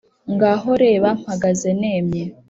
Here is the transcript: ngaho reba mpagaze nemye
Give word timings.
ngaho 0.33 0.69
reba 0.83 1.09
mpagaze 1.21 1.69
nemye 1.79 2.23